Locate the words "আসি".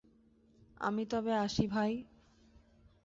1.37-1.65